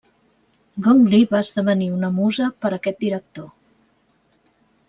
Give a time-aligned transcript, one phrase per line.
[0.85, 3.49] Gong Li va esdevenir una musa per aquest director.